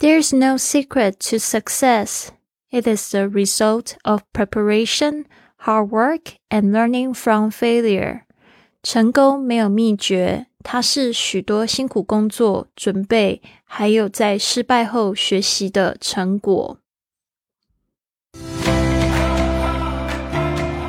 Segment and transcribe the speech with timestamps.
[0.00, 2.28] There's no secret to success.
[2.70, 5.24] It is the result of preparation,
[5.56, 8.22] hard work, and learning from failure.
[8.82, 16.78] 成功没有秘诀，它是许多辛苦工作、准备，还有在失败后学习的成果。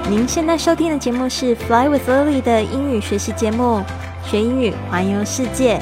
[0.10, 3.84] 您现在收听的节目是《Fly with Lily》的英语学习节目，
[4.26, 5.82] 学英语环游世界。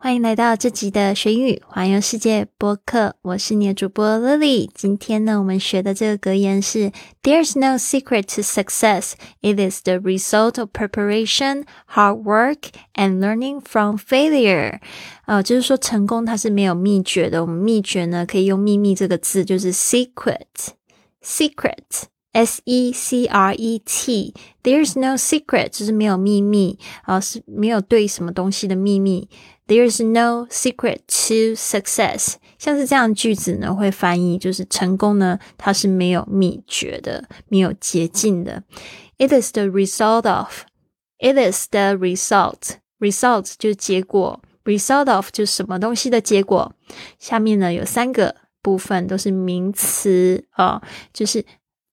[0.00, 4.70] 欢迎来到这集的学英语环游世界播客，我是你的主播 Lily。
[4.72, 9.14] 今天呢，我们学的这个格言是：There's no secret to success.
[9.40, 14.78] It is the result of preparation, hard work, and learning from failure.
[15.26, 17.42] 呃，就是说成功它是没有秘诀的。
[17.42, 20.62] 我们秘诀呢，可以用秘密这个字，就是 secret，secret。
[22.32, 24.34] S E C R E T.
[24.62, 29.28] There's no secret，就是没有秘密啊，是没有对什么东西的秘密。
[29.66, 32.34] There's no secret to success。
[32.58, 38.62] 像是这样句子呢，会翻译就是成功呢，它是没有秘诀的，没有捷径的。
[39.18, 40.64] It is the result of.
[41.18, 42.76] It is the result.
[42.98, 46.72] Result 就是结果，result of 就是什么东西的结果。
[47.18, 51.44] 下面呢有三个部分都是名词啊，就是。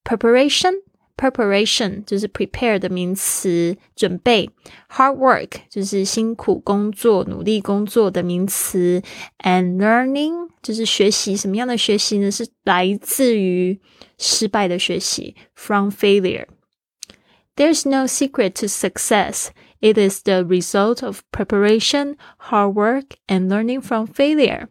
[0.05, 0.73] preparation
[1.17, 4.48] preparation 就是 prepare 的名词，准备。
[4.89, 9.03] hard work 就是辛苦工作、努力工作的名词。
[9.45, 12.31] and learning 就是学习，什么样的学习呢？
[12.31, 13.79] 是来自于
[14.17, 19.48] 失败的学习，from failure。There's no secret to success.
[19.81, 24.69] It is the result of preparation, hard work, and learning from failure.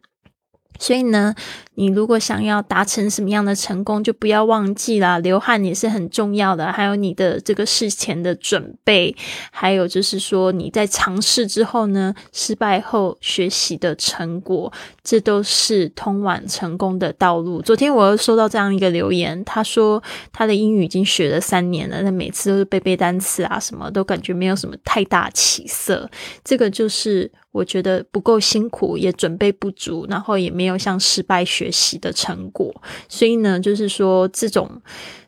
[0.78, 1.34] 所以呢，
[1.74, 6.72] 你如果想要达成什么样的成功，就不要忘记啦，流汗也是很重要的。
[6.72, 9.14] 还有你的这个事前的准备，
[9.50, 14.72] 还有就是说你在尝试之后呢，失败后学习的成果，
[15.02, 17.62] 这都是通往成功的道路。
[17.62, 26.10] 昨天我又收到这样一个留言，他说他的英语已经学了三年了，但每次都是背背单词啊，什么都感觉没有什么太大起色。
[26.42, 27.30] 这个就是。
[27.54, 32.74] 我觉得不够辛苦，也准备不足，然后也没有向失败学习的成果，
[33.08, 34.68] 所以呢，就是说这种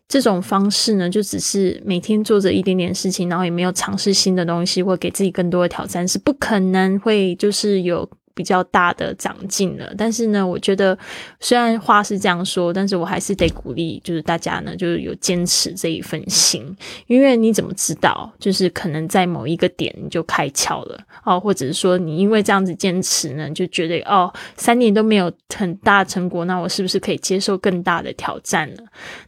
[0.09, 8.09] 这种方式呢，就只是每天做着一点点事情，然后也没有尝试新的东西，或给自己更多的挑战，是不可能会就是有。
[8.37, 10.97] 比较大的长进了，但是呢，我觉得
[11.41, 16.77] 虽然话是这样说，但是我还是得鼓励，就是大家呢，就是有坚持这一份心，
[17.07, 28.83] 因为你怎么知道，就是可能在某一个点你就开窍了哦，或者是说你因为这样子坚持呢，就觉得哦，三年都没有很大成果，那我是不是可以接受更大的挑战呢？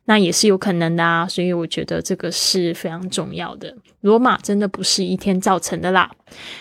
[0.04, 3.74] 那也是有可能的啊，所以我觉得这个是非常重要的。
[4.02, 6.10] 罗马真的不是一天造成的啦。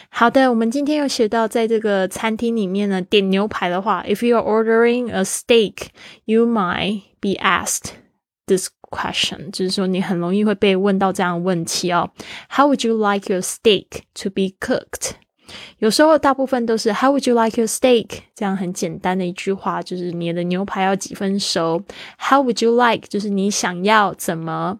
[0.09, 5.88] 好的，我们今天又学到，在这个餐厅里面呢，点牛排的话，if you are ordering a steak,
[6.24, 7.90] you might be asked
[8.46, 12.10] this question，就是说你很容易会被问到这样的问题哦。
[12.50, 13.86] How would you like your steak
[14.22, 15.12] to be cooked？
[15.78, 18.20] 有时候大部分都是 How would you like your steak？
[18.34, 21.82] 这样很简单的一句话，就是你的牛排要几分熟。
[22.18, 23.08] How would you like？
[23.08, 24.78] 就是你想要怎么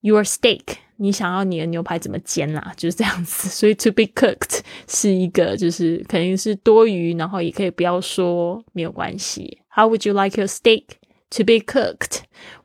[0.00, 0.76] your steak？
[1.01, 2.71] 你想要你的牛排怎么煎啦？
[2.77, 9.57] 就是这样子， 所以 to be cooked 是一个，就是肯定是多余，然后也可以不要说没有关系。
[9.75, 10.83] How would you like your steak
[11.31, 12.19] to be cooked？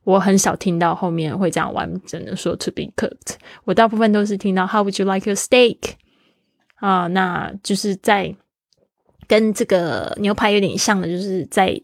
[0.05, 5.79] 我很少听到后面会这样完整的说 to be cooked，我大部分都是听到 How would you like your steak？
[6.75, 8.37] 啊，那就是在
[9.27, 11.81] 跟这个牛排有点像的，就是在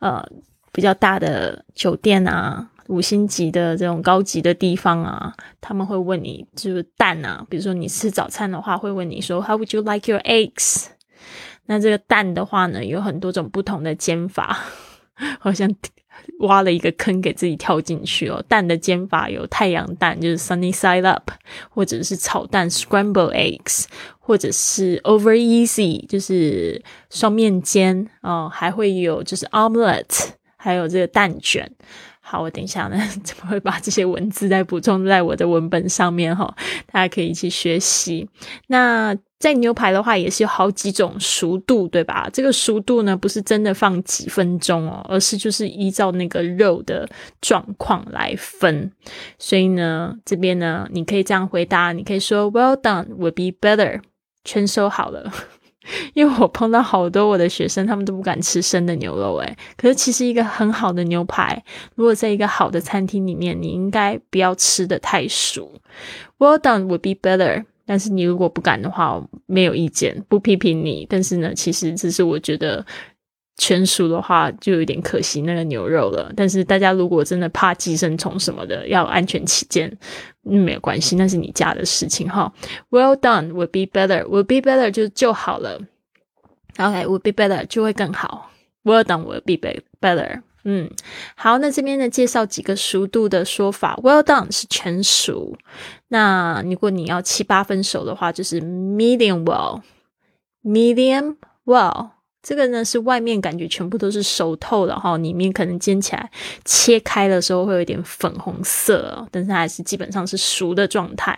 [0.00, 0.26] 呃
[0.72, 2.68] 比较大的酒店啊。
[2.88, 10.86] 五星级的这种高级的地方啊，他们会问你就是蛋啊，比如说你吃早餐的话，会问你说 How would you like your eggs？
[11.66, 14.58] 那这个蛋的话呢，有很多种不同的煎法，
[15.40, 15.74] 好像
[16.40, 18.44] 挖了一个坑给自己跳进去哦。
[18.46, 21.30] 蛋的煎法有太阳蛋，就是 sunny side up，
[21.70, 23.86] 或者是炒蛋 scramble eggs，
[24.18, 31.70] 或者是 over easy，就是双面煎哦，还会有就是 omelette，还有这个蛋卷。
[32.26, 36.52] 好，我等一下呢， 怎么会把这些文字再补充在我的文本上面哈？
[36.90, 38.26] 大家可以一起学习。
[38.68, 42.30] 那在牛排的话，也是有好几种熟度，对吧？
[42.32, 47.06] 这个熟度呢，不是真的放几分钟哦，而是就是依照那个肉的
[47.42, 48.90] 状况来分。
[49.38, 54.00] 所以呢，这边呢，你可以这样回答，你可以说 “Well done would be better”，
[54.44, 55.30] 全收好了。
[56.14, 61.62] 因为我碰到好多我的学生，他们都不敢吃生的牛肉，诶可是其实一个很好的牛排，
[61.94, 65.80] 如果在一个好的餐厅里面，你应该不要吃的太熟。
[66.38, 67.64] Well done would be better。
[67.86, 71.06] 但是你如果不敢的话，没有意见，不批评你。
[71.06, 72.82] 但是呢，其实只是我觉得
[73.56, 76.32] 全熟的话就有点可惜那个牛肉了。
[76.36, 79.96] 但是大家如果真的怕寄生虫什么的，要安全起见，
[80.42, 82.52] 没有关系，那是你家的事情哈。
[82.90, 85.80] Well done would be better, would be better 就就好了。
[86.78, 88.50] OK, would be better 就会更好。
[88.82, 89.56] Well done would be
[90.00, 90.42] better.
[90.64, 90.90] 嗯，
[91.36, 93.96] 好，那这边呢介绍几个熟度的说法。
[94.02, 95.56] Well done 是全熟，
[96.08, 101.36] 那如果你要七八分熟的话，就是 medium well，medium
[101.66, 102.13] well。
[102.44, 106.30] 这个呢是外面感觉全部都是熟透的哈，里面可能煎起来
[106.64, 111.34] 切开的时候会有点粉红色，但是还是基本上是熟的状态。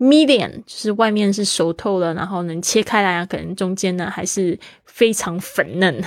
[0.00, 6.02] Medium 就是外面是熟透了，然后能切开来，可能中间呢还是非常粉嫩，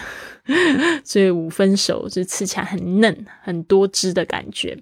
[1.06, 4.78] 所以五分熟就吃起来很嫩，很多汁的感觉。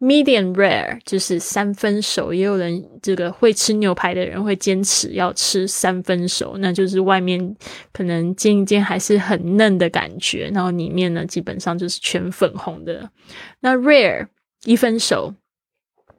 [0.00, 7.56] Medium rare 就是三分熟，也有人这个会吃牛排的人会坚持要吃三分熟，那就是外面
[7.92, 13.10] 可能煎一煎还是很嫩的感觉，然后里面呢基本上就是全粉红的。
[13.58, 14.28] 那 rare
[14.64, 15.34] 一分熟，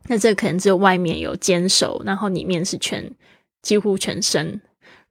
[0.08, 3.10] 那这可能只有外面有煎熟，然后里面是全
[3.62, 4.60] 几乎全生。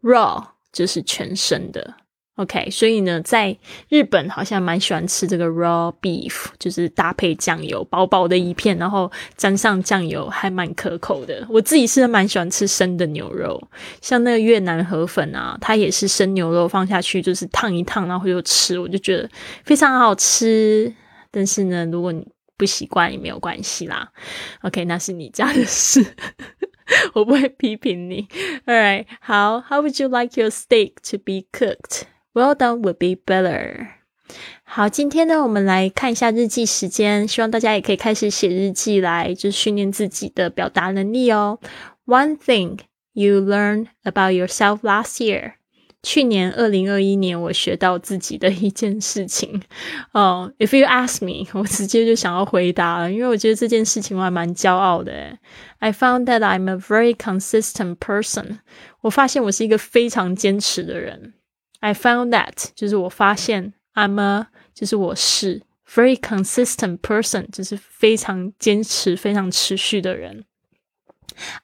[0.02, 1.94] raw 就是全生的。
[2.38, 3.56] OK，所以呢，在
[3.88, 11.44] 日本好像蛮喜欢吃这个 raw beef，就是搭配酱油，薄薄的一片，然后沾上酱油，还蛮可口的。
[11.50, 13.60] 我自己是蛮喜欢吃生的牛肉，
[14.00, 19.28] 像那个越南河粉啊，它也是生牛肉放下去，就是烫一烫，然后就吃，我就觉得
[19.64, 20.94] 非常好吃。
[21.32, 22.24] 但是呢，如果你
[22.56, 24.10] 不习惯也没有关系啦。
[24.62, 26.04] OK，那是你家的事，
[27.14, 28.28] 我不会批评你。
[28.64, 32.02] All right，好，How would you like your steak to be cooked？
[32.38, 33.88] Well done would be better。
[34.62, 41.58] 好，今天呢，我们来看一下日记时间，希望大家也可以开始写日记来，就是训练自己的表达能力哦。
[42.06, 42.78] One thing
[43.12, 45.54] you learned about yourself last year。
[46.00, 49.60] 去年二零二一年，我学到自己的一件事情。
[50.12, 55.36] 哦，If you ask me，我直接就想要回答了，因为我觉得这件事情我还蛮骄傲的。
[55.80, 58.58] I found that I'm a very consistent person。
[59.00, 61.34] 我发现我是一个非常坚持的人。
[61.79, 70.45] I found that 就是我发现 I'm a 就是我是 very consistent person，就是非常坚持、非常持续的人。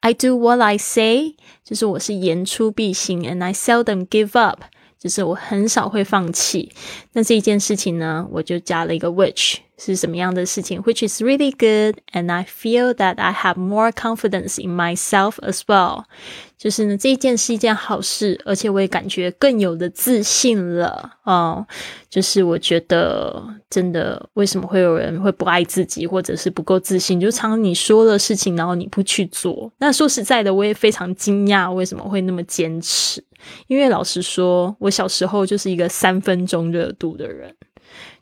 [0.01, 4.63] I do what I say，就是我是言出必行，and I seldom give up，
[4.98, 6.72] 就是我很少会放弃。
[7.12, 9.56] 那这一件事情呢，我就加了一个 which。
[9.76, 16.04] 是什么样的事情，which is really good, and I feel that I have more confidence in myself as well。
[16.56, 21.66] 就是呢，这一件是一件好事，而且我也感觉更有的自信了哦。
[22.08, 27.18] 就是我觉得真的，为什么会有人会不爱自己，或者是不够自信？
[27.18, 29.72] 就常你说的事情，然后你不去做。
[29.78, 33.22] 那说实在的，我也非常惊讶，为什么会那么坚持？
[33.66, 37.54] 因为老实说，我小时候就是一个三分钟热度的人。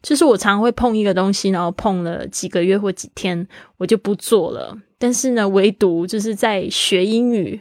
[0.02, 3.46] 就是我常常会碰一个东西，然后碰了几个月或几天，
[3.78, 4.76] 我就不做了。
[4.98, 7.58] 但是呢，唯独就是在学英语，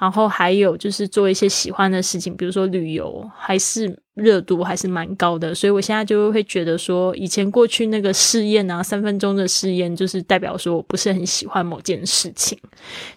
[0.00, 5.54] 然后还有就是做一些喜欢的事情，比如说旅游，还是热度还是蛮高的。
[5.54, 12.56] 所以我现在就会觉得说，以前过去那个试验啊，三分钟的试验，就是代表说我不是很喜欢某件事情，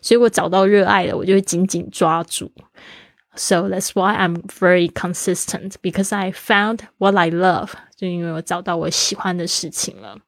[0.02, 2.52] 所以我找到热爱了，我就会紧紧抓住。
[3.37, 10.19] So that's why I'm very consistent because I found what I love，就因为我找到我喜欢的事情了。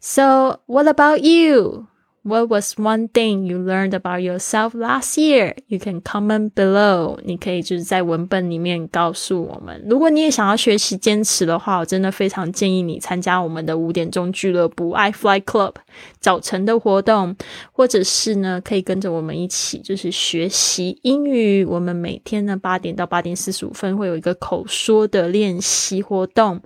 [0.00, 1.86] So what about you?
[2.27, 5.55] What was one thing you learned about yourself last year?
[5.67, 7.19] You can comment below.
[7.23, 9.81] 你可以就是在文本里面告诉我们。
[9.89, 15.75] 如果你也想要学习坚持的话，我真的非常建议你参加我们的五点钟俱乐部 i Fly Club
[16.19, 17.33] 早晨的活动，
[17.71, 21.63] 或者是呢可以跟着我们一起就是学习英语。
[21.63, 26.59] 我们每天呢八点到八点四十五分会有一个口说的练习活动。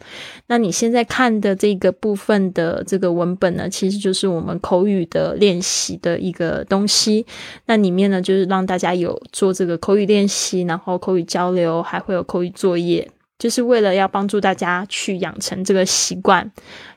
[0.48, 5.51] 那你现在看的这个部分的这个文本呢，其实就是我们口语的练。
[5.52, 7.26] 练习的一个东西，
[7.66, 16.50] 那里面呢，就是让大家有做这个口语练习，然后口语交流，还会有口语作业，就是为了要帮助大家去养成这个习惯。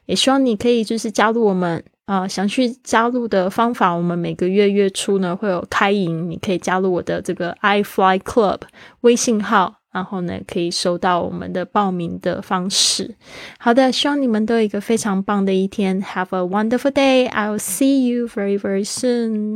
[0.06, 8.60] 也希望你可以就是加入我们呃，想去加入的方法，我们每个月月初呢会有开营，你可以加入我的这个 iFly Club
[9.00, 13.14] 微信号，然后呢可以收到我们的报名的方式。
[13.58, 17.30] 好的，希望你们都有一个非常棒的一天，Have a wonderful day.
[17.30, 19.54] I'll see you very very soon.